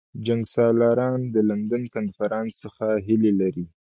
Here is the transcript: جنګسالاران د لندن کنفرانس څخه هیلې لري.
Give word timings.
جنګسالاران 0.25 1.19
د 1.33 1.35
لندن 1.49 1.83
کنفرانس 1.95 2.51
څخه 2.63 2.85
هیلې 3.05 3.31
لري. 3.41 3.65